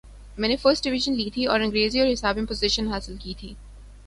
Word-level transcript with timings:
میں 0.37 0.49
نے 0.49 0.55
first 0.55 0.83
division 0.83 1.13
لی 1.13 1.29
تھی 1.33 1.45
اور 1.45 1.59
انگریزی 1.59 1.99
اور 1.99 2.11
حساب 2.13 2.37
میں 2.37 2.45
پوزیشن 2.45 2.87
حاصل 2.87 3.15
کی 3.19 3.33
تھی۔ 3.37 3.53